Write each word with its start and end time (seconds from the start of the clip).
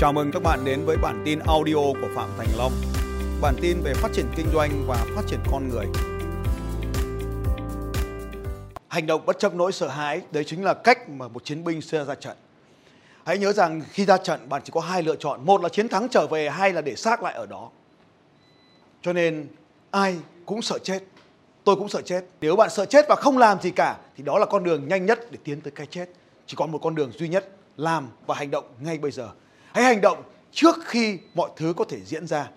Chào 0.00 0.12
mừng 0.12 0.30
các 0.32 0.42
bạn 0.42 0.64
đến 0.64 0.84
với 0.84 0.96
bản 0.96 1.22
tin 1.24 1.38
audio 1.38 1.74
của 1.74 2.08
Phạm 2.14 2.28
Thành 2.38 2.48
Long. 2.58 2.72
Bản 3.40 3.54
tin 3.60 3.80
về 3.82 3.94
phát 3.94 4.08
triển 4.12 4.26
kinh 4.36 4.46
doanh 4.52 4.84
và 4.86 5.06
phát 5.16 5.22
triển 5.26 5.40
con 5.50 5.68
người. 5.68 5.86
Hành 8.88 9.06
động 9.06 9.26
bất 9.26 9.38
chấp 9.38 9.54
nỗi 9.54 9.72
sợ 9.72 9.88
hãi, 9.88 10.20
đấy 10.30 10.44
chính 10.44 10.64
là 10.64 10.74
cách 10.74 11.08
mà 11.08 11.28
một 11.28 11.44
chiến 11.44 11.64
binh 11.64 11.80
sẽ 11.80 12.04
ra 12.04 12.14
trận. 12.14 12.36
Hãy 13.24 13.38
nhớ 13.38 13.52
rằng 13.52 13.82
khi 13.90 14.04
ra 14.04 14.16
trận 14.16 14.48
bạn 14.48 14.62
chỉ 14.64 14.70
có 14.74 14.80
hai 14.80 15.02
lựa 15.02 15.16
chọn, 15.16 15.46
một 15.46 15.62
là 15.62 15.68
chiến 15.68 15.88
thắng 15.88 16.08
trở 16.08 16.26
về 16.26 16.50
hay 16.50 16.72
là 16.72 16.80
để 16.80 16.96
xác 16.96 17.22
lại 17.22 17.34
ở 17.34 17.46
đó. 17.46 17.70
Cho 19.02 19.12
nên 19.12 19.48
ai 19.90 20.16
cũng 20.46 20.62
sợ 20.62 20.78
chết. 20.78 21.02
Tôi 21.64 21.76
cũng 21.76 21.88
sợ 21.88 22.02
chết. 22.02 22.24
Nếu 22.40 22.56
bạn 22.56 22.70
sợ 22.70 22.84
chết 22.84 23.06
và 23.08 23.16
không 23.16 23.38
làm 23.38 23.60
gì 23.60 23.70
cả 23.70 23.96
thì 24.16 24.22
đó 24.22 24.38
là 24.38 24.46
con 24.46 24.64
đường 24.64 24.88
nhanh 24.88 25.06
nhất 25.06 25.20
để 25.30 25.38
tiến 25.44 25.60
tới 25.60 25.70
cái 25.70 25.86
chết. 25.86 26.06
Chỉ 26.46 26.54
còn 26.56 26.72
một 26.72 26.78
con 26.82 26.94
đường 26.94 27.12
duy 27.18 27.28
nhất, 27.28 27.48
làm 27.76 28.08
và 28.26 28.34
hành 28.34 28.50
động 28.50 28.64
ngay 28.80 28.98
bây 28.98 29.10
giờ. 29.10 29.30
Hãy 29.72 29.84
hành 29.84 30.00
động 30.00 30.22
trước 30.52 30.76
khi 30.84 31.18
mọi 31.34 31.50
thứ 31.56 31.74
có 31.76 31.84
thể 31.88 32.00
diễn 32.04 32.26
ra. 32.26 32.48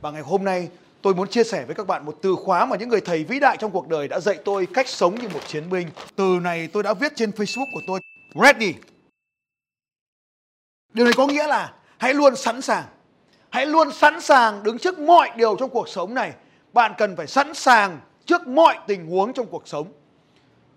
Và 0.00 0.10
ngày 0.10 0.22
hôm 0.22 0.44
nay 0.44 0.68
tôi 1.02 1.14
muốn 1.14 1.28
chia 1.28 1.44
sẻ 1.44 1.64
với 1.64 1.74
các 1.74 1.86
bạn 1.86 2.06
một 2.06 2.18
từ 2.22 2.34
khóa 2.34 2.66
mà 2.66 2.76
những 2.76 2.88
người 2.88 3.00
thầy 3.00 3.24
vĩ 3.24 3.40
đại 3.40 3.56
trong 3.56 3.70
cuộc 3.70 3.88
đời 3.88 4.08
đã 4.08 4.20
dạy 4.20 4.38
tôi 4.44 4.66
cách 4.74 4.88
sống 4.88 5.14
như 5.14 5.28
một 5.28 5.40
chiến 5.46 5.70
binh. 5.70 5.88
Từ 6.16 6.38
này 6.42 6.68
tôi 6.72 6.82
đã 6.82 6.94
viết 6.94 7.12
trên 7.16 7.30
Facebook 7.30 7.66
của 7.72 7.80
tôi. 7.86 8.00
Ready. 8.34 8.74
Điều 10.94 11.04
này 11.04 11.14
có 11.16 11.26
nghĩa 11.26 11.46
là 11.46 11.72
hãy 11.98 12.14
luôn 12.14 12.36
sẵn 12.36 12.62
sàng. 12.62 12.84
Hãy 13.50 13.66
luôn 13.66 13.92
sẵn 13.92 14.20
sàng 14.20 14.62
đứng 14.62 14.78
trước 14.78 14.98
mọi 14.98 15.30
điều 15.36 15.56
trong 15.56 15.70
cuộc 15.70 15.88
sống 15.88 16.14
này. 16.14 16.32
Bạn 16.72 16.92
cần 16.98 17.16
phải 17.16 17.26
sẵn 17.26 17.54
sàng 17.54 18.00
trước 18.26 18.46
mọi 18.46 18.78
tình 18.86 19.06
huống 19.06 19.32
trong 19.32 19.46
cuộc 19.46 19.68
sống. 19.68 19.86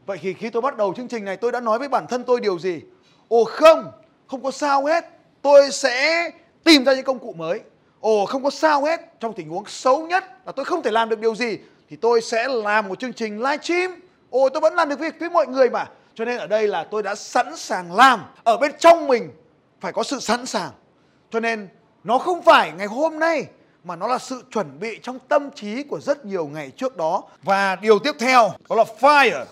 Vậy 0.05 0.17
thì 0.21 0.33
khi 0.33 0.49
tôi 0.49 0.61
bắt 0.61 0.77
đầu 0.77 0.93
chương 0.93 1.07
trình 1.07 1.25
này 1.25 1.37
tôi 1.37 1.51
đã 1.51 1.59
nói 1.59 1.79
với 1.79 1.87
bản 1.87 2.07
thân 2.07 2.23
tôi 2.23 2.41
điều 2.41 2.59
gì? 2.59 2.81
Ồ 3.27 3.43
không, 3.43 3.91
không 4.27 4.43
có 4.43 4.51
sao 4.51 4.85
hết 4.85 5.14
tôi 5.45 5.71
sẽ 5.71 6.31
tìm 6.63 6.85
ra 6.85 6.93
những 6.93 7.05
công 7.05 7.19
cụ 7.19 7.33
mới. 7.33 7.59
Ồ, 7.99 8.25
không 8.25 8.43
có 8.43 8.49
sao 8.49 8.85
hết. 8.85 9.01
Trong 9.19 9.33
tình 9.33 9.49
huống 9.49 9.65
xấu 9.67 10.07
nhất 10.07 10.23
là 10.45 10.51
tôi 10.51 10.65
không 10.65 10.83
thể 10.83 10.91
làm 10.91 11.09
được 11.09 11.19
điều 11.19 11.35
gì, 11.35 11.57
thì 11.89 11.95
tôi 11.95 12.21
sẽ 12.21 12.47
làm 12.47 12.87
một 12.87 12.99
chương 12.99 13.13
trình 13.13 13.37
live 13.37 13.57
stream. 13.57 13.99
Ồ, 14.29 14.49
tôi 14.49 14.61
vẫn 14.61 14.73
làm 14.73 14.89
được 14.89 14.99
việc 14.99 15.19
với 15.19 15.29
mọi 15.29 15.47
người 15.47 15.69
mà. 15.69 15.85
Cho 16.15 16.25
nên 16.25 16.37
ở 16.37 16.47
đây 16.47 16.67
là 16.67 16.83
tôi 16.83 17.03
đã 17.03 17.15
sẵn 17.15 17.57
sàng 17.57 17.95
làm. 17.95 18.23
Ở 18.43 18.57
bên 18.57 18.71
trong 18.79 19.07
mình 19.07 19.31
phải 19.81 19.93
có 19.93 20.03
sự 20.03 20.19
sẵn 20.19 20.45
sàng. 20.45 20.71
Cho 21.31 21.39
nên 21.39 21.67
nó 22.03 22.17
không 22.17 22.41
phải 22.41 22.71
ngày 22.77 22.87
hôm 22.87 23.19
nay, 23.19 23.45
mà 23.83 23.95
nó 23.95 24.07
là 24.07 24.17
sự 24.17 24.43
chuẩn 24.51 24.79
bị 24.79 24.99
trong 25.03 25.19
tâm 25.19 25.51
trí 25.51 25.83
của 25.83 25.99
rất 25.99 26.25
nhiều 26.25 26.45
ngày 26.45 26.71
trước 26.77 26.97
đó. 26.97 27.23
Và 27.43 27.75
điều 27.75 27.99
tiếp 27.99 28.15
theo, 28.19 28.51
đó 28.69 28.75
là 28.75 28.85
fire. 28.99 29.45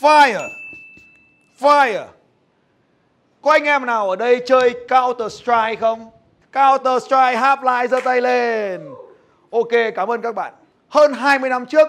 Fire. 0.00 0.48
Fire 1.60 2.06
có 3.46 3.52
anh 3.52 3.64
em 3.64 3.86
nào 3.86 4.10
ở 4.10 4.16
đây 4.16 4.42
chơi 4.46 4.74
Counter 4.88 5.32
Strike 5.32 5.76
không? 5.80 6.10
Counter 6.52 7.02
Strike 7.02 7.40
Half-Life 7.40 7.86
giơ 7.86 8.00
tay 8.04 8.20
lên. 8.20 8.88
Ok, 9.50 9.68
cảm 9.94 10.10
ơn 10.10 10.22
các 10.22 10.34
bạn. 10.34 10.52
Hơn 10.88 11.12
20 11.12 11.50
năm 11.50 11.66
trước, 11.66 11.88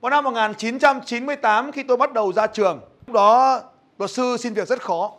vào 0.00 0.10
năm 0.10 0.24
1998 0.24 1.72
khi 1.72 1.82
tôi 1.82 1.96
bắt 1.96 2.12
đầu 2.12 2.32
ra 2.32 2.46
trường, 2.46 2.80
lúc 3.06 3.14
đó 3.14 3.60
luật 3.98 4.10
sư 4.10 4.36
xin 4.36 4.54
việc 4.54 4.68
rất 4.68 4.82
khó. 4.82 5.12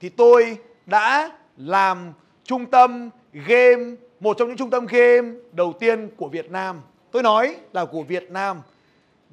Thì 0.00 0.08
tôi 0.08 0.58
đã 0.86 1.30
làm 1.56 2.12
trung 2.44 2.66
tâm 2.66 3.10
game, 3.32 3.84
một 4.20 4.36
trong 4.38 4.48
những 4.48 4.56
trung 4.56 4.70
tâm 4.70 4.86
game 4.86 5.28
đầu 5.52 5.72
tiên 5.80 6.10
của 6.16 6.28
Việt 6.28 6.50
Nam. 6.50 6.80
Tôi 7.12 7.22
nói 7.22 7.56
là 7.72 7.84
của 7.84 8.02
Việt 8.02 8.30
Nam. 8.30 8.62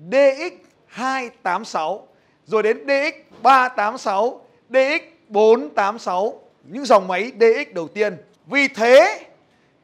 DX286, 0.09 1.99
rồi 2.45 2.63
đến 2.63 2.85
DX386, 2.85 4.37
DX 4.69 5.16
486 5.29 6.41
những 6.63 6.85
dòng 6.85 7.07
máy 7.07 7.31
DX 7.39 7.73
đầu 7.73 7.87
tiên. 7.87 8.17
Vì 8.45 8.67
thế 8.67 9.19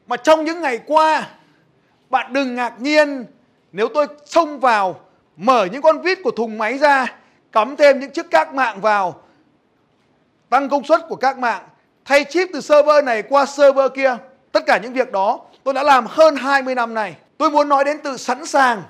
mà 0.06 0.16
trong 0.16 0.44
những 0.44 0.60
ngày 0.60 0.80
qua, 0.86 1.28
bạn 2.10 2.32
đừng 2.32 2.54
ngạc 2.54 2.80
nhiên 2.80 3.26
nếu 3.72 3.88
tôi 3.94 4.06
xông 4.24 4.60
vào, 4.60 5.00
mở 5.36 5.68
những 5.72 5.82
con 5.82 6.02
vít 6.02 6.18
của 6.24 6.30
thùng 6.30 6.58
máy 6.58 6.78
ra, 6.78 7.16
cắm 7.52 7.76
thêm 7.76 8.00
những 8.00 8.10
chiếc 8.10 8.26
các 8.30 8.54
mạng 8.54 8.80
vào, 8.80 9.22
tăng 10.50 10.68
công 10.68 10.84
suất 10.84 11.00
của 11.08 11.16
các 11.16 11.38
mạng, 11.38 11.62
thay 12.04 12.24
chip 12.24 12.48
từ 12.52 12.60
server 12.60 13.04
này 13.04 13.22
qua 13.22 13.46
server 13.46 13.92
kia. 13.94 14.16
Tất 14.52 14.66
cả 14.66 14.78
những 14.78 14.92
việc 14.92 15.12
đó 15.12 15.40
tôi 15.64 15.74
đã 15.74 15.82
làm 15.82 16.06
hơn 16.06 16.36
20 16.36 16.74
năm 16.74 16.94
này 16.94 17.16
tôi 17.38 17.50
muốn 17.50 17.68
nói 17.68 17.84
đến 17.84 17.98
từ 18.04 18.16
sẵn 18.16 18.46
sàng. 18.46 18.82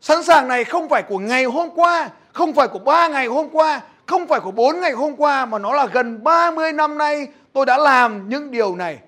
Sẵn 0.00 0.22
sàng 0.22 0.48
này 0.48 0.64
không 0.64 0.88
phải 0.88 1.02
của 1.02 1.18
ngày 1.18 1.44
hôm 1.44 1.70
qua, 1.74 2.10
không 2.32 2.52
phải 2.52 2.68
của 2.68 2.78
ba 2.78 3.08
ngày 3.08 3.26
hôm 3.26 3.48
qua 3.52 3.80
không 4.08 4.26
phải 4.26 4.40
của 4.40 4.50
4 4.50 4.80
ngày 4.80 4.92
hôm 4.92 5.16
qua 5.16 5.46
mà 5.46 5.58
nó 5.58 5.74
là 5.74 5.86
gần 5.86 6.24
30 6.24 6.72
năm 6.72 6.98
nay 6.98 7.28
tôi 7.52 7.66
đã 7.66 7.78
làm 7.78 8.28
những 8.28 8.50
điều 8.50 8.76
này. 8.76 8.98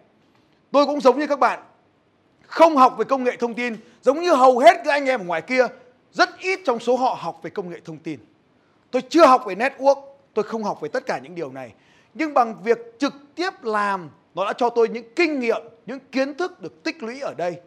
Tôi 0.72 0.86
cũng 0.86 1.00
giống 1.00 1.18
như 1.18 1.26
các 1.26 1.38
bạn, 1.38 1.60
không 2.46 2.76
học 2.76 2.94
về 2.98 3.04
công 3.04 3.24
nghệ 3.24 3.36
thông 3.36 3.54
tin, 3.54 3.76
giống 4.02 4.20
như 4.20 4.34
hầu 4.34 4.58
hết 4.58 4.80
các 4.84 4.90
anh 4.90 5.06
em 5.06 5.20
ở 5.20 5.24
ngoài 5.24 5.42
kia, 5.42 5.66
rất 6.12 6.38
ít 6.38 6.60
trong 6.64 6.78
số 6.78 6.96
họ 6.96 7.16
học 7.20 7.40
về 7.42 7.50
công 7.50 7.70
nghệ 7.70 7.80
thông 7.84 7.98
tin. 7.98 8.20
Tôi 8.90 9.02
chưa 9.08 9.26
học 9.26 9.42
về 9.46 9.54
network, 9.54 10.02
tôi 10.34 10.42
không 10.42 10.64
học 10.64 10.80
về 10.80 10.88
tất 10.88 11.06
cả 11.06 11.18
những 11.18 11.34
điều 11.34 11.52
này. 11.52 11.72
Nhưng 12.14 12.34
bằng 12.34 12.62
việc 12.62 12.78
trực 12.98 13.14
tiếp 13.34 13.50
làm, 13.62 14.10
nó 14.34 14.44
đã 14.44 14.52
cho 14.52 14.70
tôi 14.70 14.88
những 14.88 15.14
kinh 15.16 15.40
nghiệm, 15.40 15.62
những 15.86 15.98
kiến 16.12 16.34
thức 16.34 16.60
được 16.60 16.82
tích 16.82 17.02
lũy 17.02 17.20
ở 17.20 17.34
đây. 17.34 17.60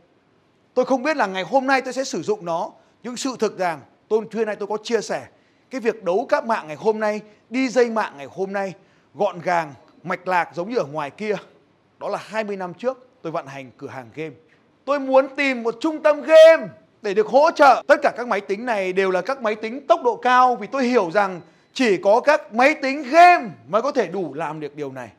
Tôi 0.73 0.85
không 0.85 1.03
biết 1.03 1.17
là 1.17 1.27
ngày 1.27 1.43
hôm 1.43 1.67
nay 1.67 1.81
tôi 1.81 1.93
sẽ 1.93 2.03
sử 2.03 2.21
dụng 2.21 2.45
nó, 2.45 2.71
nhưng 3.03 3.17
sự 3.17 3.35
thực 3.39 3.57
rằng 3.57 3.81
tôi 4.07 4.19
hôm 4.33 4.45
nay 4.45 4.55
tôi 4.55 4.67
có 4.67 4.77
chia 4.83 5.01
sẻ 5.01 5.27
cái 5.73 5.79
việc 5.79 6.03
đấu 6.03 6.25
các 6.29 6.45
mạng 6.45 6.67
ngày 6.67 6.75
hôm 6.75 6.99
nay, 6.99 7.21
đi 7.49 7.69
dây 7.69 7.89
mạng 7.89 8.13
ngày 8.17 8.27
hôm 8.31 8.53
nay, 8.53 8.73
gọn 9.13 9.39
gàng, 9.41 9.73
mạch 10.03 10.27
lạc 10.27 10.49
giống 10.53 10.69
như 10.69 10.77
ở 10.77 10.85
ngoài 10.85 11.09
kia, 11.09 11.35
đó 11.99 12.09
là 12.09 12.17
20 12.21 12.57
năm 12.57 12.73
trước 12.73 13.07
tôi 13.21 13.31
vận 13.31 13.47
hành 13.47 13.71
cửa 13.77 13.87
hàng 13.87 14.09
game. 14.15 14.35
Tôi 14.85 14.99
muốn 14.99 15.35
tìm 15.35 15.63
một 15.63 15.75
trung 15.79 16.03
tâm 16.03 16.21
game 16.21 16.67
để 17.01 17.13
được 17.13 17.27
hỗ 17.27 17.51
trợ. 17.51 17.83
Tất 17.87 17.95
cả 18.03 18.11
các 18.17 18.27
máy 18.27 18.41
tính 18.41 18.65
này 18.65 18.93
đều 18.93 19.11
là 19.11 19.21
các 19.21 19.41
máy 19.41 19.55
tính 19.55 19.87
tốc 19.87 20.03
độ 20.03 20.15
cao 20.15 20.55
vì 20.55 20.67
tôi 20.67 20.83
hiểu 20.83 21.11
rằng 21.13 21.41
chỉ 21.73 21.97
có 21.97 22.19
các 22.19 22.53
máy 22.53 22.75
tính 22.81 23.03
game 23.11 23.49
mới 23.67 23.81
có 23.81 23.91
thể 23.91 24.07
đủ 24.07 24.33
làm 24.33 24.59
được 24.59 24.75
điều 24.75 24.91
này. 24.91 25.09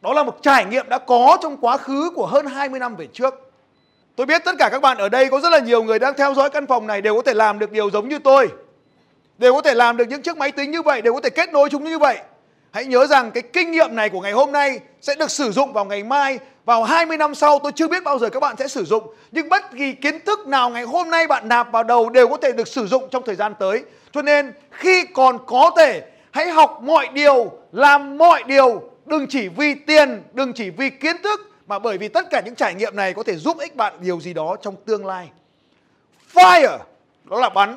Đó 0.00 0.12
là 0.12 0.22
một 0.22 0.38
trải 0.42 0.64
nghiệm 0.64 0.88
đã 0.88 0.98
có 0.98 1.38
trong 1.42 1.56
quá 1.56 1.76
khứ 1.76 2.10
của 2.14 2.26
hơn 2.26 2.46
20 2.46 2.80
năm 2.80 2.96
về 2.96 3.06
trước. 3.12 3.52
Tôi 4.16 4.26
biết 4.26 4.42
tất 4.44 4.52
cả 4.58 4.68
các 4.72 4.82
bạn 4.82 4.98
ở 4.98 5.08
đây 5.08 5.30
có 5.30 5.40
rất 5.40 5.52
là 5.52 5.58
nhiều 5.58 5.82
người 5.82 5.98
đang 5.98 6.14
theo 6.16 6.34
dõi 6.34 6.50
căn 6.50 6.66
phòng 6.66 6.86
này 6.86 7.02
đều 7.02 7.14
có 7.14 7.22
thể 7.22 7.34
làm 7.34 7.58
được 7.58 7.72
điều 7.72 7.90
giống 7.90 8.08
như 8.08 8.18
tôi 8.18 8.48
đều 9.38 9.54
có 9.54 9.62
thể 9.62 9.74
làm 9.74 9.96
được 9.96 10.08
những 10.08 10.22
chiếc 10.22 10.36
máy 10.36 10.52
tính 10.52 10.70
như 10.70 10.82
vậy, 10.82 11.02
đều 11.02 11.14
có 11.14 11.20
thể 11.20 11.30
kết 11.30 11.52
nối 11.52 11.68
chúng 11.70 11.84
như 11.84 11.98
vậy. 11.98 12.18
Hãy 12.70 12.84
nhớ 12.84 13.06
rằng 13.06 13.30
cái 13.30 13.42
kinh 13.42 13.70
nghiệm 13.70 13.94
này 13.94 14.08
của 14.08 14.20
ngày 14.20 14.32
hôm 14.32 14.52
nay 14.52 14.80
sẽ 15.00 15.14
được 15.14 15.30
sử 15.30 15.52
dụng 15.52 15.72
vào 15.72 15.84
ngày 15.84 16.02
mai. 16.02 16.38
Vào 16.64 16.84
20 16.84 17.16
năm 17.16 17.34
sau, 17.34 17.58
tôi 17.58 17.72
chưa 17.72 17.88
biết 17.88 18.04
bao 18.04 18.18
giờ 18.18 18.28
các 18.28 18.40
bạn 18.40 18.56
sẽ 18.56 18.68
sử 18.68 18.84
dụng. 18.84 19.14
Nhưng 19.32 19.48
bất 19.48 19.62
kỳ 19.76 19.92
kiến 19.92 20.20
thức 20.20 20.46
nào 20.46 20.70
ngày 20.70 20.82
hôm 20.82 21.10
nay 21.10 21.26
bạn 21.26 21.48
nạp 21.48 21.72
vào 21.72 21.82
đầu 21.82 22.10
đều 22.10 22.28
có 22.28 22.36
thể 22.36 22.52
được 22.52 22.68
sử 22.68 22.86
dụng 22.86 23.08
trong 23.10 23.22
thời 23.26 23.34
gian 23.34 23.54
tới. 23.58 23.84
Cho 24.12 24.22
nên, 24.22 24.52
khi 24.70 25.04
còn 25.14 25.38
có 25.46 25.70
thể, 25.76 26.02
hãy 26.30 26.48
học 26.50 26.80
mọi 26.82 27.08
điều, 27.12 27.52
làm 27.72 28.18
mọi 28.18 28.42
điều. 28.46 28.82
Đừng 29.06 29.26
chỉ 29.28 29.48
vì 29.48 29.74
tiền, 29.74 30.22
đừng 30.32 30.52
chỉ 30.52 30.70
vì 30.70 30.90
kiến 30.90 31.16
thức, 31.22 31.40
mà 31.66 31.78
bởi 31.78 31.98
vì 31.98 32.08
tất 32.08 32.30
cả 32.30 32.42
những 32.44 32.54
trải 32.54 32.74
nghiệm 32.74 32.96
này 32.96 33.14
có 33.14 33.22
thể 33.22 33.36
giúp 33.36 33.58
ích 33.58 33.76
bạn 33.76 33.94
điều 34.00 34.20
gì 34.20 34.34
đó 34.34 34.56
trong 34.62 34.76
tương 34.86 35.06
lai. 35.06 35.28
Fire, 36.34 36.78
đó 37.24 37.40
là 37.40 37.48
bắn, 37.48 37.76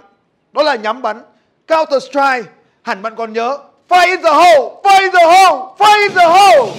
đó 0.52 0.64
là 0.64 0.76
nhắm 0.76 1.02
bắn. 1.02 1.22
Counter 1.70 2.04
Strike. 2.04 2.52
Hẳn 2.82 3.02
bạn 3.02 3.16
còn 3.16 3.34
nhớ 3.34 3.58
Fire 3.90 4.08
in 4.08 4.22
the 4.22 4.30
hole, 4.30 4.82
fire 4.84 5.02
in 5.02 5.12
the 5.12 5.26
hole, 5.26 5.76
fire 5.78 6.02
in 6.02 6.12
the 6.14 6.26
hole. 6.26 6.72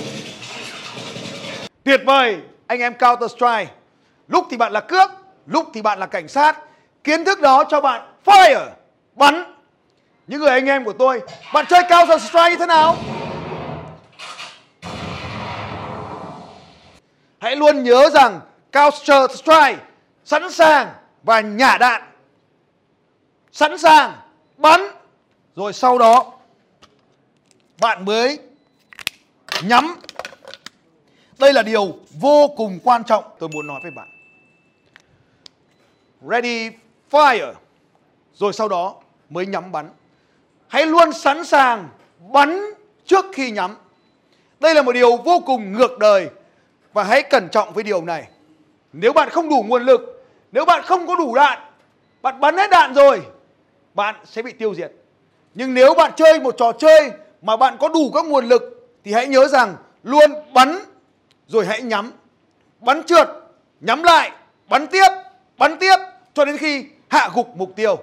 Tuyệt 1.84 2.00
vời. 2.06 2.40
Anh 2.66 2.80
em 2.80 2.94
Counter 2.94 3.30
Strike 3.30 3.72
Lúc 4.28 4.46
thì 4.50 4.56
bạn 4.56 4.72
là 4.72 4.80
cướp, 4.80 5.10
lúc 5.46 5.70
thì 5.74 5.82
bạn 5.82 5.98
là 5.98 6.06
cảnh 6.06 6.28
sát 6.28 6.58
Kiến 7.04 7.24
thức 7.24 7.40
đó 7.40 7.64
cho 7.68 7.80
bạn 7.80 8.02
fire, 8.24 8.68
bắn. 9.14 9.54
Những 10.26 10.40
người 10.40 10.50
anh 10.50 10.66
em 10.66 10.84
của 10.84 10.92
tôi 10.92 11.20
Bạn 11.54 11.66
chơi 11.68 11.82
Counter 11.90 12.22
Strike 12.22 12.50
như 12.50 12.56
thế 12.56 12.66
nào? 12.66 12.96
Hãy 17.40 17.56
luôn 17.56 17.82
nhớ 17.82 18.10
rằng 18.10 18.40
Counter 18.72 19.30
Strike 19.30 19.78
sẵn 20.24 20.50
sàng 20.50 20.88
và 21.22 21.40
nhả 21.40 21.78
đạn. 21.78 22.02
Sẵn 23.52 23.78
sàng 23.78 24.12
bắn. 24.60 24.80
Rồi 25.56 25.72
sau 25.72 25.98
đó, 25.98 26.32
bạn 27.80 28.04
mới 28.04 28.38
nhắm. 29.62 30.00
Đây 31.38 31.52
là 31.52 31.62
điều 31.62 31.94
vô 32.20 32.48
cùng 32.56 32.78
quan 32.84 33.04
trọng 33.04 33.24
tôi 33.38 33.48
muốn 33.48 33.66
nói 33.66 33.80
với 33.82 33.90
bạn. 33.90 34.08
Ready, 36.22 36.70
fire. 37.10 37.52
Rồi 38.34 38.52
sau 38.52 38.68
đó 38.68 38.94
mới 39.30 39.46
nhắm 39.46 39.72
bắn. 39.72 39.90
Hãy 40.68 40.86
luôn 40.86 41.12
sẵn 41.12 41.44
sàng 41.44 41.88
bắn 42.32 42.60
trước 43.06 43.24
khi 43.32 43.50
nhắm. 43.50 43.76
Đây 44.60 44.74
là 44.74 44.82
một 44.82 44.92
điều 44.92 45.16
vô 45.16 45.42
cùng 45.46 45.72
ngược 45.72 45.98
đời 45.98 46.30
và 46.92 47.04
hãy 47.04 47.22
cẩn 47.22 47.48
trọng 47.48 47.72
với 47.72 47.84
điều 47.84 48.04
này. 48.04 48.28
Nếu 48.92 49.12
bạn 49.12 49.30
không 49.30 49.48
đủ 49.48 49.64
nguồn 49.68 49.82
lực, 49.82 50.26
nếu 50.52 50.64
bạn 50.64 50.82
không 50.82 51.06
có 51.06 51.16
đủ 51.16 51.34
đạn, 51.34 51.58
bạn 52.22 52.40
bắn 52.40 52.56
hết 52.56 52.70
đạn 52.70 52.94
rồi 52.94 53.22
bạn 54.00 54.14
sẽ 54.24 54.42
bị 54.42 54.52
tiêu 54.52 54.74
diệt. 54.74 54.92
Nhưng 55.54 55.74
nếu 55.74 55.94
bạn 55.94 56.12
chơi 56.16 56.40
một 56.40 56.54
trò 56.58 56.72
chơi 56.72 57.10
mà 57.42 57.56
bạn 57.56 57.76
có 57.80 57.88
đủ 57.88 58.10
các 58.14 58.24
nguồn 58.24 58.44
lực 58.44 58.62
thì 59.04 59.12
hãy 59.12 59.26
nhớ 59.26 59.48
rằng 59.48 59.76
luôn 60.02 60.30
bắn 60.54 60.78
rồi 61.46 61.66
hãy 61.66 61.82
nhắm. 61.82 62.12
Bắn 62.78 63.02
trượt, 63.02 63.28
nhắm 63.80 64.02
lại, 64.02 64.30
bắn 64.68 64.86
tiếp, 64.86 65.08
bắn 65.58 65.78
tiếp 65.78 65.96
cho 66.34 66.44
đến 66.44 66.56
khi 66.56 66.84
hạ 67.08 67.30
gục 67.34 67.56
mục 67.56 67.72
tiêu. 67.76 67.96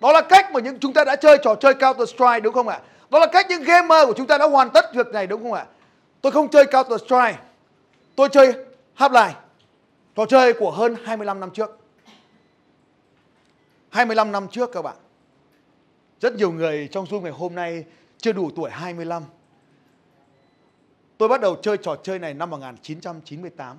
Đó 0.00 0.12
là 0.12 0.20
cách 0.20 0.52
mà 0.52 0.60
những 0.60 0.78
chúng 0.78 0.92
ta 0.92 1.04
đã 1.04 1.16
chơi 1.16 1.38
trò 1.42 1.54
chơi 1.54 1.74
Counter 1.74 2.08
Strike 2.08 2.40
đúng 2.40 2.54
không 2.54 2.68
ạ? 2.68 2.80
Đó 3.10 3.18
là 3.18 3.26
cách 3.26 3.46
những 3.48 3.62
gamer 3.62 4.06
của 4.06 4.14
chúng 4.16 4.26
ta 4.26 4.38
đã 4.38 4.46
hoàn 4.46 4.70
tất 4.70 4.94
việc 4.94 5.06
này 5.06 5.26
đúng 5.26 5.42
không 5.42 5.52
ạ? 5.52 5.66
Tôi 6.20 6.32
không 6.32 6.48
chơi 6.48 6.64
Counter 6.66 7.00
Strike. 7.00 7.38
Tôi 8.16 8.28
chơi 8.28 8.54
Half-Life. 8.96 9.32
Trò 10.16 10.26
chơi 10.26 10.52
của 10.52 10.70
hơn 10.70 10.96
25 11.04 11.40
năm 11.40 11.50
trước. 11.50 11.78
25 13.90 14.32
năm 14.32 14.48
trước 14.48 14.70
các 14.72 14.82
bạn. 14.82 14.96
Rất 16.20 16.34
nhiều 16.34 16.52
người 16.52 16.88
trong 16.92 17.04
Zoom 17.04 17.20
ngày 17.20 17.32
hôm 17.32 17.54
nay 17.54 17.84
chưa 18.18 18.32
đủ 18.32 18.50
tuổi 18.56 18.70
25. 18.70 19.22
Tôi 21.18 21.28
bắt 21.28 21.40
đầu 21.40 21.56
chơi 21.62 21.76
trò 21.76 21.96
chơi 22.02 22.18
này 22.18 22.34
năm 22.34 22.50
1998. 22.50 23.76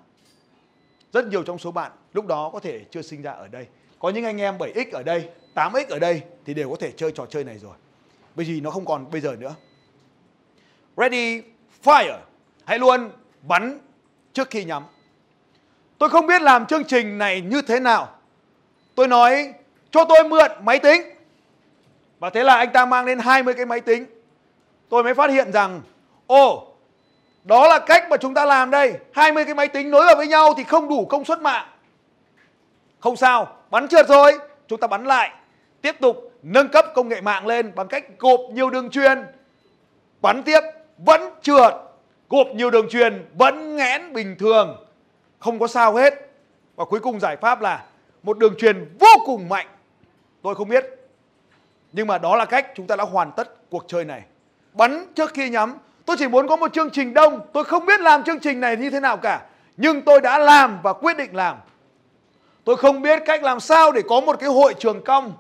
Rất 1.14 1.28
nhiều 1.28 1.44
trong 1.44 1.58
số 1.58 1.72
bạn 1.72 1.92
lúc 2.14 2.26
đó 2.26 2.50
có 2.54 2.60
thể 2.60 2.86
chưa 2.92 3.02
sinh 3.02 3.22
ra 3.22 3.32
ở 3.32 3.48
đây. 3.48 3.68
Có 4.00 4.10
những 4.10 4.26
anh 4.26 4.42
em 4.42 4.58
7X 4.58 4.86
ở 4.92 5.04
đây, 5.04 5.30
8X 5.56 5.86
ở 5.90 6.00
đây 6.00 6.22
thì 6.46 6.54
đều 6.54 6.70
có 6.70 6.76
thể 6.76 6.92
chơi 6.92 7.12
trò 7.12 7.26
chơi 7.26 7.44
này 7.44 7.58
rồi. 7.58 7.76
Bởi 8.36 8.46
vì 8.46 8.62
nó 8.62 8.72
không 8.72 8.86
còn 8.86 9.12
bây 9.12 9.22
giờ 9.22 9.36
nữa. 9.36 9.56
Ready, 10.98 11.42
fire. 11.84 12.20
Hãy 12.66 12.80
luôn 12.80 13.12
bắn 13.42 13.80
trước 14.34 14.50
khi 14.50 14.64
nhắm. 14.64 14.84
Tôi 15.98 16.10
không 16.10 16.28
biết 16.28 16.42
làm 16.42 16.66
chương 16.66 16.84
trình 16.84 17.18
này 17.18 17.42
như 17.42 17.62
thế 17.62 17.80
nào. 17.80 18.16
Tôi 18.96 19.08
nói 19.08 19.54
cho 19.92 20.06
tôi 20.06 20.30
mượn 20.30 20.52
máy 20.64 20.80
tính. 20.80 21.02
Và 22.20 22.30
thế 22.30 22.44
là 22.44 22.56
anh 22.56 22.72
ta 22.72 22.86
mang 22.86 23.06
lên 23.06 23.20
20 23.20 23.54
cái 23.54 23.66
máy 23.66 23.80
tính. 23.80 24.06
Tôi 24.90 25.04
mới 25.04 25.14
phát 25.14 25.30
hiện 25.30 25.52
rằng, 25.52 25.82
Ồ, 26.28 26.68
đó 27.44 27.68
là 27.68 27.80
cách 27.80 28.10
mà 28.10 28.18
chúng 28.18 28.34
ta 28.34 28.46
làm 28.46 28.72
đây. 28.72 28.94
20 29.14 29.46
cái 29.46 29.54
máy 29.54 29.68
tính 29.68 29.92
nối 29.92 30.06
vào 30.06 30.16
với 30.16 30.28
nhau 30.28 30.54
thì 30.58 30.64
không 30.64 30.90
đủ 30.90 31.06
công 31.06 31.26
suất 31.26 31.42
mạng. 31.42 31.68
Không 33.00 33.16
sao, 33.16 33.56
Bắn 33.70 33.88
trượt 33.88 34.08
rồi. 34.08 34.40
Chúng 34.68 34.80
ta 34.80 34.88
bắn 34.88 35.06
lại. 35.06 35.32
Tiếp 35.82 35.96
tục 36.00 36.32
nâng 36.44 36.68
cấp 36.68 36.86
công 36.96 37.10
nghệ 37.10 37.22
mạng 37.22 37.48
lên 37.48 37.72
Bằng 37.76 37.88
cách 37.88 38.06
gộp 38.20 38.40
nhiều 38.54 38.70
đường 38.70 38.90
truyền. 38.90 39.26
Bắn 40.22 40.44
tiếp, 40.44 40.62
Vẫn 40.98 41.22
trượt. 41.42 41.74
Gộp 42.30 42.48
nhiều 42.54 42.72
đường 42.72 42.90
truyền, 42.90 43.26
Vẫn 43.34 43.76
nghẽn 43.76 44.14
bình 44.14 44.36
thường. 44.40 44.86
Không 45.40 45.60
có 45.60 45.68
sao 45.68 45.96
hết. 45.96 46.14
Và 46.76 46.86
cuối 46.86 47.00
cùng 47.00 47.20
giải 47.20 47.38
pháp 47.38 47.62
là 47.62 47.86
Một 48.24 48.38
đường 48.38 48.54
truyền 48.58 48.98
vô 49.00 49.24
cùng 49.26 49.50
mạnh. 49.50 49.68
Tôi 50.42 50.56
không 50.56 50.70
biết 50.70 50.99
nhưng 51.92 52.08
mà 52.08 52.18
đó 52.18 52.36
là 52.36 52.46
cách 52.46 52.68
chúng 52.76 52.88
ta 52.88 52.96
đã 52.96 53.04
hoàn 53.04 53.32
tất 53.32 53.70
cuộc 53.70 53.86
chơi 53.88 54.06
này. 54.06 54.24
Bắn 54.74 55.06
trước 55.16 55.34
khi 55.34 55.50
nhắm. 55.50 55.78
Tôi 56.06 56.16
chỉ 56.20 56.28
muốn 56.28 56.48
có 56.48 56.56
một 56.56 56.74
chương 56.74 56.90
trình 56.90 57.14
đông. 57.14 57.42
Tôi 57.54 57.64
không 57.64 57.86
biết 57.86 58.00
làm 58.00 58.24
chương 58.24 58.40
trình 58.40 58.60
này 58.60 58.78
như 58.78 58.90
thế 58.90 59.00
nào 59.00 59.18
cả. 59.18 59.42
Nhưng 59.78 60.02
tôi 60.02 60.22
đã 60.22 60.40
làm 60.40 60.80
và 60.84 60.94
quyết 60.94 61.18
định 61.18 61.36
làm. 61.36 61.58
Tôi 62.64 62.76
không 62.76 63.02
biết 63.02 63.24
cách 63.26 63.44
làm 63.44 63.60
sao 63.60 63.92
để 63.92 64.02
có 64.10 64.22
một 64.22 64.40
cái 64.40 64.50
hội 64.50 64.74
trường 64.80 65.04
cong. 65.04 65.34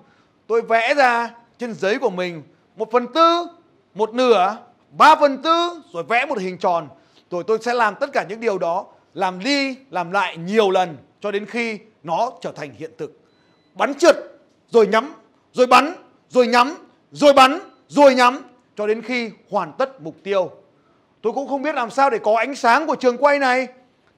Tôi 0.47 0.61
vẽ 0.61 0.93
ra 0.93 1.29
trên 1.57 1.73
giấy 1.73 1.99
của 1.99 2.09
mình 2.09 2.43
Một 2.75 2.91
phần 2.91 3.07
tư, 3.13 3.47
một 3.93 4.13
nửa, 4.13 4.57
ba 4.91 5.15
phần 5.15 5.41
tư 5.41 5.81
Rồi 5.93 6.03
vẽ 6.03 6.25
một 6.25 6.39
hình 6.39 6.57
tròn. 6.57 6.87
Rồi 7.31 7.43
tôi 7.47 7.57
sẽ 7.61 7.73
làm 7.73 7.95
tất 7.95 8.09
cả 8.13 8.25
những 8.29 8.39
điều 8.39 8.57
đó 8.57 8.85
Làm 9.13 9.39
đi, 9.39 9.75
làm 9.89 10.11
lại 10.11 10.37
nhiều 10.37 10.71
lần 10.71 10.97
Cho 11.21 11.31
đến 11.31 11.45
khi 11.45 11.79
nó 12.03 12.31
trở 12.41 12.51
thành 12.51 12.73
hiện 12.77 12.91
thực. 12.97 13.19
Bắn 13.73 13.93
trượt, 13.93 14.15
rồi 14.69 14.87
nhắm, 14.87 15.13
rồi 15.53 15.67
bắn, 15.67 15.93
rồi 16.29 16.47
nhắm, 16.47 16.75
rồi 17.11 17.33
bắn, 17.33 17.59
rồi 17.87 18.15
nhắm 18.15 18.41
cho 18.75 18.87
đến 18.87 19.01
khi 19.01 19.31
hoàn 19.49 19.73
tất 19.77 20.01
mục 20.01 20.15
tiêu. 20.23 20.51
Tôi 21.21 21.33
cũng 21.33 21.47
không 21.47 21.61
biết 21.61 21.75
làm 21.75 21.89
sao 21.89 22.09
để 22.09 22.17
có 22.17 22.37
ánh 22.37 22.55
sáng 22.55 22.87
của 22.87 22.95
trường 22.95 23.17
quay 23.17 23.39
này. 23.39 23.67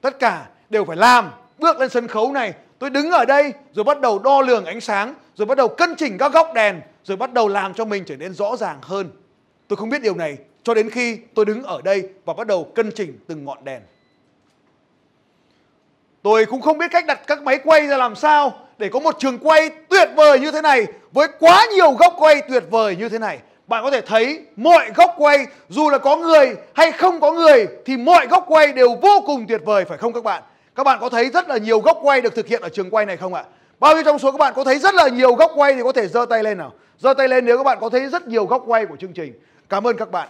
Tất 0.00 0.18
cả 0.18 0.46
đều 0.70 0.84
phải 0.84 0.96
làm. 0.96 1.30
Bước 1.58 1.78
lên 1.78 1.88
sân 1.88 2.08
khấu 2.08 2.32
này, 2.32 2.54
tôi 2.78 2.90
đứng 2.90 3.10
ở 3.10 3.24
đây 3.24 3.52
rồi 3.72 3.84
bắt 3.84 4.00
đầu 4.00 4.18
đo 4.18 4.40
lường 4.40 4.64
ánh 4.64 4.80
sáng, 4.80 5.14
rồi 5.34 5.46
bắt 5.46 5.58
đầu 5.58 5.68
cân 5.68 5.94
chỉnh 5.96 6.18
các 6.18 6.32
góc 6.32 6.50
đèn, 6.54 6.80
rồi 7.04 7.16
bắt 7.16 7.32
đầu 7.32 7.48
làm 7.48 7.74
cho 7.74 7.84
mình 7.84 8.04
trở 8.06 8.16
nên 8.16 8.34
rõ 8.34 8.56
ràng 8.56 8.78
hơn. 8.82 9.10
Tôi 9.68 9.76
không 9.76 9.90
biết 9.90 10.02
điều 10.02 10.14
này 10.14 10.38
cho 10.62 10.74
đến 10.74 10.90
khi 10.90 11.18
tôi 11.34 11.44
đứng 11.44 11.62
ở 11.62 11.82
đây 11.82 12.08
và 12.24 12.34
bắt 12.34 12.46
đầu 12.46 12.72
cân 12.74 12.90
chỉnh 12.94 13.18
từng 13.26 13.44
ngọn 13.44 13.64
đèn. 13.64 13.82
Tôi 16.22 16.44
cũng 16.44 16.60
không 16.60 16.78
biết 16.78 16.90
cách 16.90 17.06
đặt 17.06 17.20
các 17.26 17.42
máy 17.42 17.58
quay 17.64 17.86
ra 17.86 17.96
làm 17.96 18.14
sao 18.14 18.52
để 18.78 18.88
có 18.88 19.00
một 19.00 19.16
trường 19.18 19.38
quay 19.38 19.70
tuyệt 19.88 20.08
vời 20.16 20.40
như 20.40 20.50
thế 20.50 20.62
này 20.62 20.86
với 21.12 21.28
quá 21.40 21.66
nhiều 21.74 21.90
góc 21.90 22.14
quay 22.18 22.42
tuyệt 22.48 22.64
vời 22.70 22.96
như 22.96 23.08
thế 23.08 23.18
này 23.18 23.38
bạn 23.66 23.84
có 23.84 23.90
thể 23.90 24.00
thấy 24.00 24.40
mọi 24.56 24.90
góc 24.94 25.14
quay 25.16 25.46
dù 25.68 25.90
là 25.90 25.98
có 25.98 26.16
người 26.16 26.56
hay 26.74 26.92
không 26.92 27.20
có 27.20 27.32
người 27.32 27.66
thì 27.84 27.96
mọi 27.96 28.26
góc 28.26 28.44
quay 28.48 28.72
đều 28.72 28.94
vô 29.02 29.22
cùng 29.26 29.46
tuyệt 29.48 29.60
vời 29.64 29.84
phải 29.84 29.98
không 29.98 30.12
các 30.12 30.24
bạn? 30.24 30.42
Các 30.74 30.84
bạn 30.84 30.98
có 31.00 31.08
thấy 31.08 31.30
rất 31.30 31.48
là 31.48 31.56
nhiều 31.56 31.80
góc 31.80 31.98
quay 32.02 32.20
được 32.20 32.34
thực 32.34 32.46
hiện 32.46 32.62
ở 32.62 32.68
trường 32.68 32.90
quay 32.90 33.06
này 33.06 33.16
không 33.16 33.34
ạ? 33.34 33.44
Bao 33.80 33.94
nhiêu 33.94 34.02
trong 34.04 34.18
số 34.18 34.32
các 34.32 34.38
bạn 34.38 34.52
có 34.56 34.64
thấy 34.64 34.78
rất 34.78 34.94
là 34.94 35.08
nhiều 35.08 35.34
góc 35.34 35.52
quay 35.54 35.74
thì 35.74 35.80
có 35.82 35.92
thể 35.92 36.08
giơ 36.08 36.26
tay 36.30 36.42
lên 36.42 36.58
nào? 36.58 36.72
Giơ 36.98 37.14
tay 37.14 37.28
lên 37.28 37.44
nếu 37.44 37.56
các 37.56 37.62
bạn 37.62 37.78
có 37.80 37.88
thấy 37.88 38.06
rất 38.06 38.28
nhiều 38.28 38.46
góc 38.46 38.62
quay 38.66 38.86
của 38.86 38.96
chương 38.96 39.12
trình. 39.12 39.32
Cảm 39.68 39.86
ơn 39.86 39.96
các 39.96 40.10
bạn. 40.10 40.28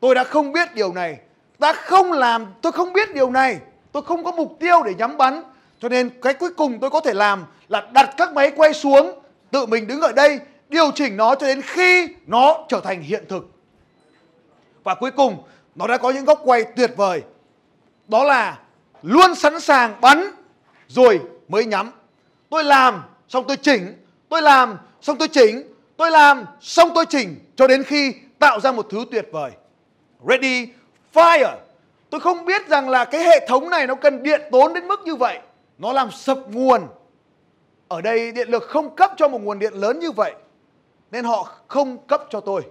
Tôi 0.00 0.14
đã 0.14 0.24
không 0.24 0.52
biết 0.52 0.74
điều 0.74 0.92
này. 0.92 1.18
Ta 1.58 1.72
không 1.72 2.12
làm, 2.12 2.46
tôi 2.62 2.72
không 2.72 2.92
biết 2.92 3.14
điều 3.14 3.30
này. 3.30 3.58
Tôi 3.94 4.02
không 4.02 4.24
có 4.24 4.32
mục 4.32 4.56
tiêu 4.60 4.82
để 4.82 4.94
nhắm 4.94 5.16
bắn. 5.16 5.42
Cho 5.80 5.88
nên 5.88 6.10
cái 6.22 6.34
cuối 6.34 6.50
cùng 6.56 6.78
tôi 6.80 6.90
có 6.90 7.00
thể 7.00 7.14
làm 7.14 7.44
là 7.68 7.88
đặt 7.92 8.14
các 8.16 8.32
máy 8.32 8.52
quay 8.56 8.74
xuống, 8.74 9.22
tự 9.50 9.66
mình 9.66 9.86
đứng 9.86 10.00
ở 10.00 10.12
đây 10.12 10.40
điều 10.68 10.90
chỉnh 10.90 11.16
nó 11.16 11.34
cho 11.34 11.46
đến 11.46 11.62
khi 11.62 12.08
nó 12.26 12.64
trở 12.68 12.80
thành 12.80 13.02
hiện 13.02 13.24
thực. 13.28 13.50
Và 14.84 14.94
cuối 14.94 15.10
cùng 15.10 15.42
nó 15.74 15.86
đã 15.86 15.96
có 15.96 16.10
những 16.10 16.24
góc 16.24 16.40
quay 16.44 16.64
tuyệt 16.76 16.90
vời. 16.96 17.22
Đó 18.08 18.24
là 18.24 18.58
luôn 19.02 19.34
sẵn 19.34 19.60
sàng 19.60 20.00
bắn 20.00 20.30
rồi 20.88 21.20
mới 21.48 21.64
nhắm. 21.64 21.90
Tôi 22.50 22.64
làm 22.64 23.02
xong 23.28 23.44
tôi 23.48 23.56
chỉnh, 23.56 24.04
tôi 24.28 24.42
làm 24.42 24.78
xong 25.00 25.18
tôi 25.18 25.28
chỉnh, 25.28 25.74
tôi 25.96 26.10
làm 26.10 26.44
xong 26.60 26.90
tôi 26.94 27.06
chỉnh 27.06 27.36
cho 27.56 27.66
đến 27.66 27.82
khi 27.82 28.14
tạo 28.38 28.60
ra 28.60 28.72
một 28.72 28.86
thứ 28.90 29.04
tuyệt 29.10 29.28
vời. 29.32 29.50
Ready, 30.28 30.68
fire. 31.14 31.56
Tôi 32.10 32.20
không 32.20 32.44
biết 32.44 32.68
rằng 32.68 32.88
là 32.88 33.04
cái 33.04 33.24
hệ 33.24 33.46
thống 33.48 33.70
này 33.70 33.86
nó 33.86 33.94
cần 33.94 34.22
điện 34.22 34.40
tốn 34.52 34.72
đến 34.72 34.88
mức 34.88 35.00
như 35.04 35.16
vậy. 35.16 35.38
Nó 35.78 35.92
làm 35.92 36.10
sập 36.10 36.38
nguồn. 36.50 36.80
Ở 37.88 38.00
đây 38.00 38.32
điện 38.32 38.48
lực 38.48 38.62
không 38.62 38.96
cấp 38.96 39.12
cho 39.16 39.28
một 39.28 39.42
nguồn 39.42 39.58
điện 39.58 39.74
lớn 39.74 39.98
như 39.98 40.10
vậy 40.10 40.34
nên 41.10 41.24
họ 41.24 41.48
không 41.68 41.98
cấp 42.06 42.22
cho 42.30 42.40
tôi. 42.40 42.62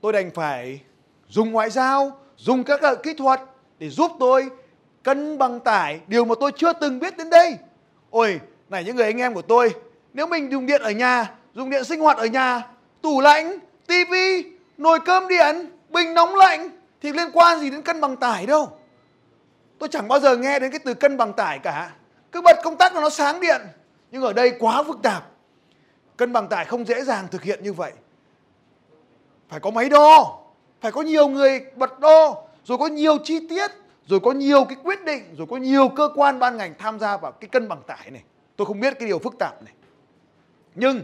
Tôi 0.00 0.12
đành 0.12 0.30
phải 0.30 0.80
dùng 1.28 1.52
ngoại 1.52 1.70
giao, 1.70 2.18
dùng 2.36 2.64
các 2.64 2.80
kỹ 3.02 3.14
thuật 3.14 3.40
để 3.78 3.88
giúp 3.88 4.12
tôi 4.20 4.50
cân 5.02 5.38
bằng 5.38 5.60
tải 5.60 6.00
điều 6.06 6.24
mà 6.24 6.34
tôi 6.40 6.52
chưa 6.56 6.72
từng 6.72 6.98
biết 6.98 7.16
đến 7.16 7.30
đây. 7.30 7.56
Ôi, 8.10 8.40
này 8.68 8.84
những 8.84 8.96
người 8.96 9.04
anh 9.04 9.20
em 9.20 9.34
của 9.34 9.42
tôi, 9.42 9.74
nếu 10.12 10.26
mình 10.26 10.50
dùng 10.50 10.66
điện 10.66 10.82
ở 10.82 10.90
nhà, 10.90 11.34
dùng 11.54 11.70
điện 11.70 11.84
sinh 11.84 12.00
hoạt 12.00 12.16
ở 12.16 12.26
nhà, 12.26 12.62
tủ 13.02 13.20
lạnh, 13.20 13.58
tivi, 13.86 14.44
nồi 14.78 14.98
cơm 15.00 15.28
điện, 15.28 15.70
bình 15.88 16.14
nóng 16.14 16.34
lạnh 16.34 16.70
thì 17.00 17.12
liên 17.12 17.30
quan 17.32 17.60
gì 17.60 17.70
đến 17.70 17.82
cân 17.82 18.00
bằng 18.00 18.16
tải 18.16 18.46
đâu. 18.46 18.78
Tôi 19.78 19.88
chẳng 19.88 20.08
bao 20.08 20.20
giờ 20.20 20.36
nghe 20.36 20.58
đến 20.58 20.70
cái 20.70 20.80
từ 20.84 20.94
cân 20.94 21.16
bằng 21.16 21.32
tải 21.32 21.58
cả. 21.58 21.90
Cứ 22.32 22.40
bật 22.40 22.56
công 22.64 22.76
tắc 22.76 22.94
là 22.94 23.00
nó 23.00 23.10
sáng 23.10 23.40
điện. 23.40 23.60
Nhưng 24.10 24.22
ở 24.22 24.32
đây 24.32 24.52
quá 24.58 24.82
phức 24.82 25.02
tạp. 25.02 25.26
Cân 26.16 26.32
bằng 26.32 26.48
tải 26.48 26.64
không 26.64 26.86
dễ 26.86 27.04
dàng 27.04 27.28
thực 27.30 27.42
hiện 27.42 27.62
như 27.62 27.72
vậy. 27.72 27.92
Phải 29.48 29.60
có 29.60 29.70
máy 29.70 29.88
đo, 29.88 30.40
phải 30.80 30.92
có 30.92 31.02
nhiều 31.02 31.28
người 31.28 31.60
bật 31.76 32.00
đo, 32.00 32.42
rồi 32.64 32.78
có 32.78 32.86
nhiều 32.86 33.18
chi 33.24 33.46
tiết, 33.48 33.70
rồi 34.06 34.20
có 34.20 34.32
nhiều 34.32 34.64
cái 34.64 34.76
quyết 34.84 35.04
định, 35.04 35.34
rồi 35.38 35.46
có 35.50 35.56
nhiều 35.56 35.88
cơ 35.88 36.08
quan 36.14 36.38
ban 36.38 36.56
ngành 36.56 36.74
tham 36.78 36.98
gia 36.98 37.16
vào 37.16 37.32
cái 37.32 37.48
cân 37.48 37.68
bằng 37.68 37.82
tải 37.86 38.10
này. 38.10 38.22
Tôi 38.56 38.66
không 38.66 38.80
biết 38.80 38.98
cái 38.98 39.08
điều 39.08 39.18
phức 39.18 39.38
tạp 39.38 39.62
này. 39.62 39.72
Nhưng 40.74 41.00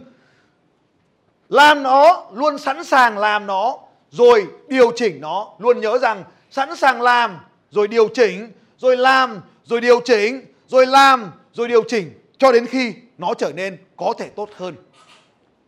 làm 1.49 1.83
nó 1.83 2.27
luôn 2.33 2.59
sẵn 2.59 2.85
sàng 2.85 3.19
làm 3.19 3.47
nó 3.47 3.79
rồi 4.17 4.47
điều 4.69 4.93
chỉnh 4.97 5.21
nó 5.21 5.49
luôn 5.59 5.81
nhớ 5.81 5.99
rằng 5.99 6.25
sẵn 6.51 6.77
sàng 6.77 7.03
làm, 7.03 7.39
rồi 7.71 7.89
điều 7.89 8.09
chỉnh, 8.09 8.53
rồi 8.79 8.97
làm, 8.97 9.41
rồi 9.65 9.81
điều 9.81 10.01
chỉnh, 10.05 10.41
rồi 10.67 10.87
làm, 10.87 11.33
rồi 11.53 11.69
điều 11.69 11.83
chỉnh, 11.89 12.21
cho 12.39 12.53
đến 12.53 12.67
khi 12.67 12.95
nó 13.19 13.35
trở 13.35 13.53
nên 13.53 13.79
có 13.97 14.15
thể 14.19 14.29
tốt 14.29 14.49
hơn 14.57 14.75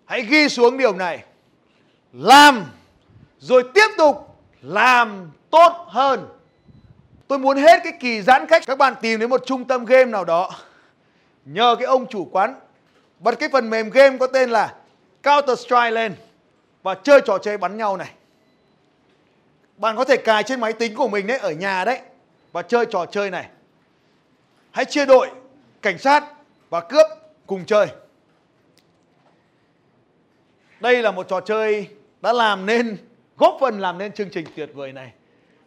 Hãy 0.09 0.23
ghi 0.23 0.49
xuống 0.49 0.79
điều 0.79 0.95
này. 0.95 1.25
Làm, 2.13 2.65
rồi 3.39 3.65
tiếp 3.75 3.89
tục 3.99 4.37
làm 4.63 5.31
tốt 5.51 5.73
hơn. 5.89 6.29
Tôi 7.29 7.39
muốn 7.39 7.57
hết 7.57 7.81
cái 7.85 7.93
kỳ 8.01 8.23
giãn 8.23 8.47
cách 8.47 8.63
các 8.67 8.79
bạn 8.79 8.95
tìm 9.03 9.21
đến 9.21 9.31
một 9.31 9.43
trung 9.47 9.65
tâm 9.65 9.85
game 9.85 10.05
nào 10.05 10.25
đó. 10.25 10.51
Nhờ 11.45 11.77
cái 11.79 11.87
ông 11.87 12.07
chủ 12.07 12.29
quán 12.33 12.55
bật 13.19 13.39
cái 13.39 13.49
phần 13.53 13.71
mềm 13.71 13.91
game 13.91 14.19
có 14.19 14.27
tên 14.27 14.51
là 14.51 14.75
Counter 15.23 15.59
Strike 15.59 15.91
lên 15.91 16.15
và 16.83 16.95
chơi 16.95 17.21
trò 17.27 17.39
chơi 17.39 17.59
bắn 17.59 17.77
nhau 17.77 17.97
này. 17.97 18.11
Bạn 19.79 19.97
có 19.97 20.05
thể 20.05 20.17
cài 20.17 20.43
trên 20.43 20.61
máy 20.61 20.73
tính 20.73 20.95
của 20.95 21.09
mình 21.09 21.27
đấy, 21.27 21.39
ở 21.39 21.51
nhà 21.51 21.85
đấy, 21.85 21.99
và 22.53 22.63
chơi 22.63 22.87
trò 22.87 23.07
chơi 23.07 23.31
này. 23.31 23.49
Hãy 24.71 24.85
chia 24.85 25.07
đội, 25.07 25.29
cảnh 25.83 25.99
sát 25.99 26.25
và 26.71 26.81
cướp 26.81 27.07
cùng 27.47 27.65
chơi. 27.65 27.87
Đây 30.81 31.03
là 31.03 31.11
một 31.11 31.29
trò 31.29 31.41
chơi 31.41 31.89
đã 32.21 32.33
làm 32.33 32.67
nên, 32.67 32.97
góp 33.37 33.57
phần 33.61 33.81
làm 33.81 33.99
nên 33.99 34.13
chương 34.13 34.31
trình 34.31 34.47
tuyệt 34.57 34.71
vời 34.75 34.93
này. 34.93 35.13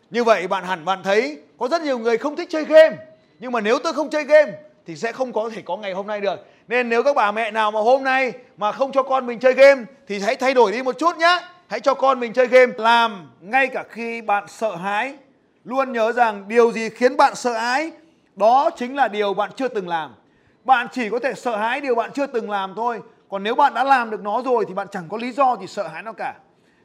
Như 0.10 0.24
vậy 0.24 0.48
bạn 0.48 0.64
hẳn 0.64 0.86
bạn 0.86 1.04
thấy 1.04 1.42
có 1.60 1.68
rất 1.68 1.82
nhiều 1.82 2.00
người 2.00 2.18
không 2.18 2.36
thích 2.36 2.48
chơi 2.52 2.66
game. 2.66 2.98
Nhưng 3.40 3.52
mà 3.52 3.62
nếu 3.62 3.80
tôi 3.84 3.94
không 3.94 4.10
chơi 4.10 4.24
game 4.24 4.52
thì 4.86 4.96
sẽ 4.96 5.12
không 5.12 5.34
có 5.34 5.50
thể 5.56 5.62
có 5.66 5.78
ngày 5.78 5.94
hôm 5.94 6.08
nay 6.08 6.22
được. 6.22 6.40
Nên 6.68 6.90
nếu 6.90 7.04
các 7.04 7.16
bà 7.16 7.32
mẹ 7.32 7.52
nào 7.52 7.72
mà 7.72 7.80
hôm 7.80 8.04
nay 8.04 8.34
mà 8.58 8.72
không 8.72 8.92
cho 8.92 9.04
con 9.04 9.26
mình 9.26 9.40
chơi 9.40 9.54
game 9.54 9.84
thì 10.08 10.20
hãy 10.20 10.36
thay 10.36 10.54
đổi 10.54 10.72
đi 10.72 10.84
một 10.84 10.98
chút 11.00 11.18
nhé. 11.18 11.40
Hãy 11.72 11.80
cho 11.80 11.94
con 11.94 12.20
mình 12.20 12.34
chơi 12.34 12.48
game 12.48 12.74
làm 12.78 13.32
ngay 13.42 13.68
cả 13.68 13.84
khi 13.90 14.22
bạn 14.22 14.44
sợ 14.48 14.76
hãi. 14.76 15.18
Luôn 15.64 15.92
nhớ 15.92 16.12
rằng 16.12 16.48
điều 16.48 16.72
gì 16.72 16.90
khiến 16.90 17.18
bạn 17.18 17.36
sợ 17.36 17.54
hãi, 17.54 17.92
đó 18.36 18.70
chính 18.76 18.96
là 18.96 19.08
điều 19.08 19.34
bạn 19.34 19.52
chưa 19.56 19.68
từng 19.68 19.88
làm. 19.88 20.16
Bạn 20.64 20.88
chỉ 20.92 21.10
có 21.10 21.20
thể 21.20 21.34
sợ 21.34 21.58
hãi 21.58 21.82
điều 21.82 21.96
bạn 21.96 22.12
chưa 22.14 22.28
từng 22.28 22.50
làm 22.50 22.74
thôi. 22.76 23.02
Còn 23.30 23.44
nếu 23.44 23.56
bạn 23.56 23.74
đã 23.74 23.84
làm 23.84 24.10
được 24.10 24.24
nó 24.24 24.42
rồi 24.46 24.66
thì 24.68 24.74
bạn 24.74 24.88
chẳng 24.92 25.10
có 25.10 25.18
lý 25.18 25.32
do 25.32 25.58
gì 25.60 25.68
sợ 25.68 25.88
hãi 25.88 26.04
nó 26.04 26.14
cả. 26.14 26.36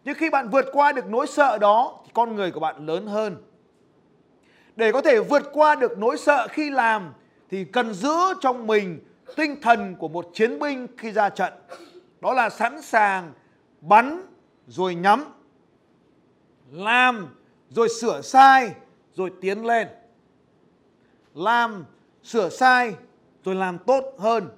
Nhưng 0.04 0.14
khi 0.14 0.30
bạn 0.30 0.48
vượt 0.48 0.66
qua 0.72 0.92
được 0.92 1.06
nỗi 1.06 1.26
sợ 1.26 1.58
đó, 1.58 2.00
thì 2.04 2.10
con 2.14 2.36
người 2.36 2.50
của 2.50 2.60
bạn 2.60 2.86
lớn 2.86 3.06
hơn. 3.06 3.36
Để 4.76 4.92
có 4.92 5.00
thể 5.00 5.20
vượt 5.20 5.50
qua 5.52 5.74
được 5.74 5.98
nỗi 5.98 6.16
sợ 6.18 6.48
khi 6.50 6.70
làm, 6.70 7.12
thì 7.50 7.64
cần 7.64 7.94
giữ 7.94 8.16
trong 8.40 8.66
mình 8.66 9.00
tinh 9.36 9.60
thần 9.60 9.94
của 9.94 10.08
một 10.08 10.26
chiến 10.34 10.58
binh 10.58 10.86
khi 10.98 11.12
ra 11.12 11.28
trận. 11.28 11.52
Đó 12.20 12.32
là 12.32 12.50
sẵn 12.50 12.82
sàng 12.82 13.32
bắn 13.80 14.22
rồi 14.66 14.94
nhắm, 14.94 15.24
làm 16.70 17.34
rồi 17.70 17.88
sửa 18.00 18.20
sai 18.20 18.70
rồi 19.14 19.32
tiến 19.40 19.66
lên. 19.66 19.88
Làm, 21.34 21.84
sửa 22.22 22.48
sai 22.48 22.94
rồi 23.44 23.54
làm 23.54 23.78
tốt 23.78 24.04
hơn. 24.18 24.48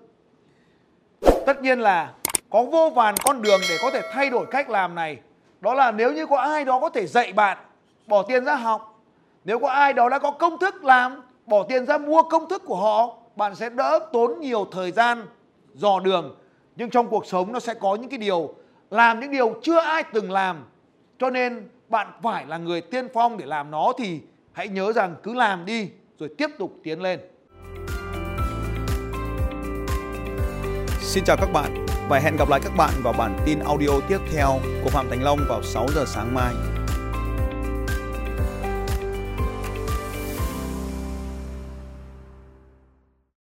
Tất 1.47 1.63
nhiên 1.63 1.81
là 1.81 2.15
có 2.51 2.63
vô 2.63 2.91
vàn 2.91 3.15
con 3.25 3.43
đường 3.43 3.61
để 3.69 3.77
có 3.83 3.91
thể 3.91 4.01
thay 4.13 4.31
đổi 4.31 4.47
cách 4.51 4.71
làm 4.71 4.95
này. 4.95 5.21
Đó 5.61 5.75
là 5.75 5.93
nếu 5.93 6.13
như 6.13 6.27
có 6.27 6.37
ai 6.37 6.65
đó 6.65 6.81
có 6.81 6.89
thể 6.89 7.07
dạy 7.07 7.33
bạn 7.33 7.59
bỏ 8.07 8.23
tiền 8.23 8.45
ra 8.45 8.55
học. 8.55 9.01
Nếu 9.45 9.59
có 9.59 9.69
ai 9.69 9.93
đó 9.93 10.09
đã 10.09 10.19
có 10.19 10.31
công 10.31 10.59
thức 10.59 10.85
làm, 10.85 11.23
bỏ 11.47 11.63
tiền 11.69 11.87
ra 11.87 11.99
mua 11.99 12.23
công 12.23 12.49
thức 12.49 12.63
của 12.67 12.77
họ, 12.77 13.17
bạn 13.37 13.55
sẽ 13.55 13.69
đỡ 13.69 14.09
tốn 14.13 14.41
nhiều 14.41 14.67
thời 14.73 14.93
gian 14.93 15.27
dò 15.75 16.01
đường. 16.01 16.37
Nhưng 16.77 16.91
trong 16.91 17.09
cuộc 17.09 17.27
sống 17.27 17.53
nó 17.53 17.61
sẽ 17.61 17.75
có 17.75 17.95
những 17.95 18.11
cái 18.11 18.19
điều 18.19 18.55
làm 18.91 19.21
những 19.21 19.31
điều 19.31 19.61
chưa 19.63 19.79
ai 19.79 20.05
từng 20.13 20.31
làm. 20.31 20.65
Cho 21.19 21.31
nên 21.31 21.69
bạn 21.89 22.07
phải 22.23 22.47
là 22.47 22.59
người 22.59 22.81
tiên 22.81 23.09
phong 23.15 23.39
để 23.39 23.47
làm 23.47 23.71
nó 23.71 23.93
thì 23.99 24.21
hãy 24.53 24.69
nhớ 24.69 24.93
rằng 24.93 25.15
cứ 25.23 25.35
làm 25.35 25.65
đi, 25.65 25.91
rồi 26.19 26.29
tiếp 26.39 26.51
tục 26.59 26.73
tiến 26.83 27.03
lên. 27.03 27.21
Xin 31.01 31.25
chào 31.25 31.37
các 31.37 31.53
bạn 31.53 31.87
và 32.09 32.19
hẹn 32.19 32.37
gặp 32.37 32.49
lại 32.49 32.61
các 32.65 32.73
bạn 32.77 32.91
vào 33.03 33.13
bản 33.13 33.39
tin 33.47 33.59
audio 33.59 34.01
tiếp 34.09 34.19
theo 34.33 34.61
của 34.85 34.91
Phạm 34.91 35.07
Thành 35.11 35.23
Long 35.23 35.39
vào 35.49 35.63
6 35.63 35.87
giờ 35.95 36.05
sáng 36.07 36.35
mai. 36.35 36.55